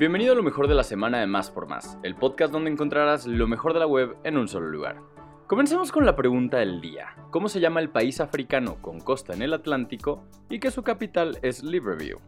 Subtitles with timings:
[0.00, 3.26] Bienvenido a lo mejor de la semana de Más por Más, el podcast donde encontrarás
[3.26, 5.02] lo mejor de la web en un solo lugar.
[5.46, 7.14] Comencemos con la pregunta del día.
[7.30, 11.38] ¿Cómo se llama el país africano con costa en el Atlántico y que su capital
[11.42, 12.18] es Libreview?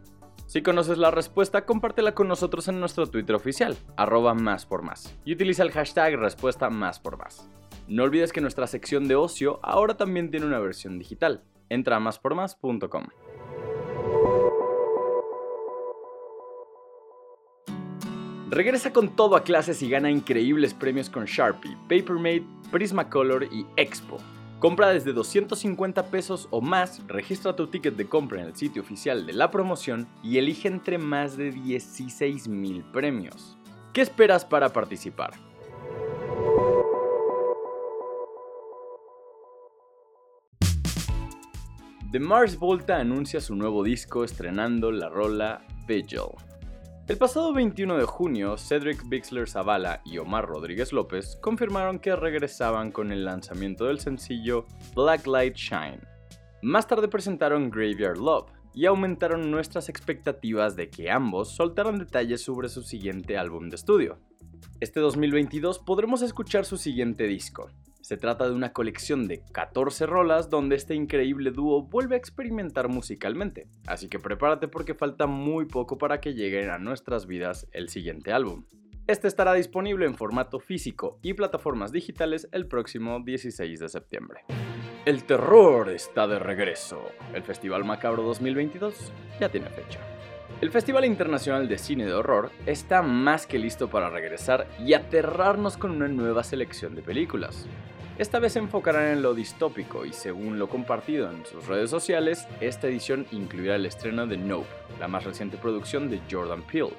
[0.45, 5.19] Si conoces la respuesta, compártela con nosotros en nuestro Twitter oficial, arroba más por más,
[5.25, 7.49] y utiliza el hashtag respuesta más por más.
[7.89, 11.43] No olvides que nuestra sección de ocio ahora también tiene una versión digital.
[11.71, 13.07] Entra a máspormás.com.
[18.53, 24.19] Regresa con todo a clases y gana increíbles premios con Sharpie, Papermate, Prismacolor y Expo.
[24.59, 29.25] Compra desde 250 pesos o más, registra tu ticket de compra en el sitio oficial
[29.25, 33.57] de la promoción y elige entre más de 16 mil premios.
[33.95, 35.31] ¿Qué esperas para participar?
[42.11, 46.52] The Mars Volta anuncia su nuevo disco estrenando la rola Vigil.
[47.09, 52.93] El pasado 21 de junio, Cedric Bixler Zavala y Omar Rodríguez López confirmaron que regresaban
[52.93, 55.99] con el lanzamiento del sencillo Black Light Shine.
[56.63, 62.69] Más tarde presentaron Graveyard Love y aumentaron nuestras expectativas de que ambos soltaran detalles sobre
[62.69, 64.21] su siguiente álbum de estudio.
[64.79, 67.69] Este 2022 podremos escuchar su siguiente disco,
[68.03, 72.89] se trata de una colección de 14 rolas donde este increíble dúo vuelve a experimentar
[72.89, 77.89] musicalmente, así que prepárate porque falta muy poco para que llegue a nuestras vidas el
[77.89, 78.65] siguiente álbum.
[79.07, 84.45] Este estará disponible en formato físico y plataformas digitales el próximo 16 de septiembre.
[85.05, 87.03] El terror está de regreso.
[87.35, 89.99] El Festival Macabro 2022 ya tiene fecha.
[90.61, 95.77] El Festival Internacional de Cine de Horror está más que listo para regresar y aterrarnos
[95.77, 97.67] con una nueva selección de películas.
[98.19, 102.47] Esta vez se enfocarán en lo distópico y según lo compartido en sus redes sociales,
[102.61, 104.69] esta edición incluirá el estreno de Nope,
[105.01, 106.93] la más reciente producción de Jordan Peele.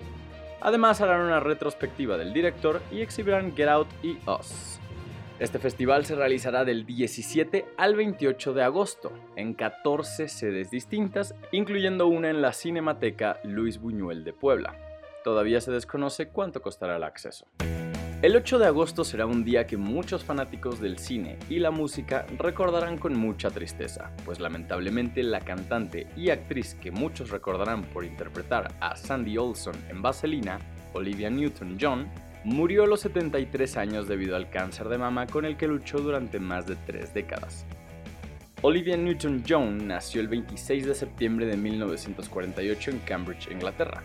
[0.60, 4.80] Además harán una retrospectiva del director y exhibirán Get Out y Us.
[5.44, 12.08] Este festival se realizará del 17 al 28 de agosto, en 14 sedes distintas, incluyendo
[12.08, 14.74] una en la Cinemateca Luis Buñuel de Puebla.
[15.22, 17.46] Todavía se desconoce cuánto costará el acceso.
[18.22, 22.26] El 8 de agosto será un día que muchos fanáticos del cine y la música
[22.38, 28.74] recordarán con mucha tristeza, pues lamentablemente la cantante y actriz que muchos recordarán por interpretar
[28.80, 30.60] a Sandy Olson en Vaselina,
[30.94, 32.10] Olivia Newton-John,
[32.44, 36.40] murió a los 73 años debido al cáncer de mama con el que luchó durante
[36.40, 37.66] más de tres décadas.
[38.62, 44.04] Olivia Newton-John nació el 26 de septiembre de 1948 en Cambridge, Inglaterra.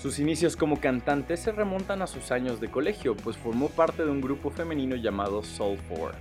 [0.00, 4.10] Sus inicios como cantante se remontan a sus años de colegio, pues formó parte de
[4.10, 6.18] un grupo femenino llamado Soul 4.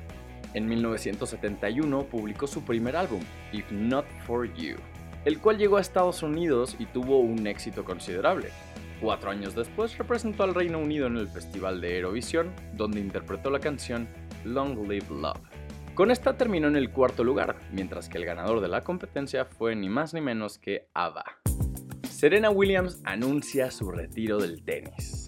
[0.54, 3.20] En 1971 publicó su primer álbum,
[3.52, 4.78] If Not For You,
[5.26, 8.52] el cual llegó a Estados Unidos y tuvo un éxito considerable.
[9.04, 13.60] Cuatro años después representó al Reino Unido en el Festival de Eurovisión, donde interpretó la
[13.60, 14.08] canción
[14.46, 15.42] Long Live Love.
[15.94, 19.76] Con esta terminó en el cuarto lugar, mientras que el ganador de la competencia fue
[19.76, 21.26] ni más ni menos que ABBA.
[22.10, 25.23] Serena Williams anuncia su retiro del tenis.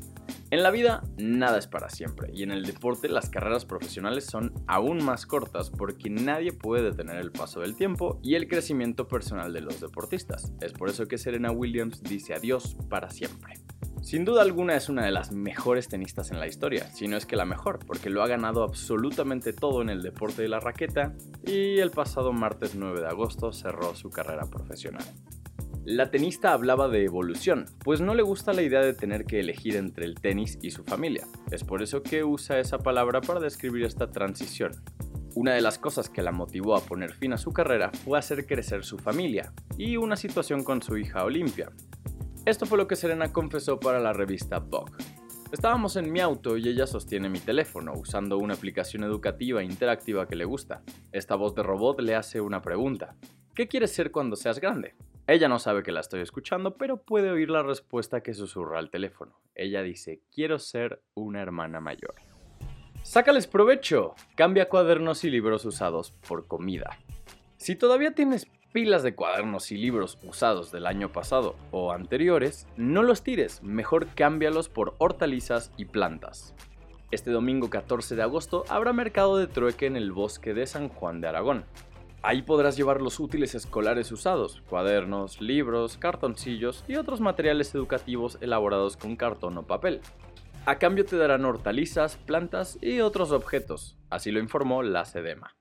[0.55, 4.53] En la vida nada es para siempre y en el deporte las carreras profesionales son
[4.67, 9.51] aún más cortas porque nadie puede detener el paso del tiempo y el crecimiento personal
[9.51, 10.53] de los deportistas.
[10.61, 13.55] Es por eso que Serena Williams dice adiós para siempre.
[14.01, 17.25] Sin duda alguna es una de las mejores tenistas en la historia, si no es
[17.25, 21.15] que la mejor, porque lo ha ganado absolutamente todo en el deporte de la raqueta
[21.45, 25.03] y el pasado martes 9 de agosto cerró su carrera profesional.
[25.85, 29.75] La tenista hablaba de evolución, pues no le gusta la idea de tener que elegir
[29.75, 31.27] entre el tenis y su familia.
[31.51, 34.71] Es por eso que usa esa palabra para describir esta transición.
[35.35, 38.47] Una de las cosas que la motivó a poner fin a su carrera fue hacer
[38.47, 41.71] crecer su familia y una situación con su hija Olimpia.
[42.47, 44.97] Esto fue lo que Serena confesó para la revista Vogue.
[45.51, 50.35] Estábamos en mi auto y ella sostiene mi teléfono usando una aplicación educativa interactiva que
[50.35, 50.81] le gusta.
[51.11, 53.15] Esta voz de robot le hace una pregunta.
[53.53, 54.95] ¿Qué quieres ser cuando seas grande?
[55.27, 58.91] Ella no sabe que la estoy escuchando, pero puede oír la respuesta que susurra al
[58.91, 59.39] teléfono.
[59.55, 62.13] Ella dice, quiero ser una hermana mayor.
[63.01, 64.13] Sácales provecho.
[64.35, 66.99] Cambia cuadernos y libros usados por comida.
[67.57, 73.01] Si todavía tienes pilas de cuadernos y libros usados del año pasado o anteriores, no
[73.01, 76.53] los tires, mejor cámbialos por hortalizas y plantas.
[77.09, 81.21] Este domingo 14 de agosto habrá mercado de trueque en el bosque de San Juan
[81.21, 81.65] de Aragón.
[82.21, 88.97] Ahí podrás llevar los útiles escolares usados, cuadernos, libros, cartoncillos y otros materiales educativos elaborados
[88.97, 90.01] con cartón o papel.
[90.65, 95.55] A cambio te darán hortalizas, plantas y otros objetos, así lo informó la SEDEMA.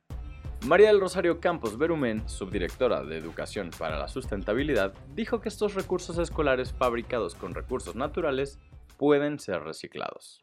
[0.66, 6.16] María del Rosario Campos Berumen, subdirectora de Educación para la Sustentabilidad, dijo que estos recursos
[6.16, 8.58] escolares fabricados con recursos naturales
[8.96, 10.42] pueden ser reciclados.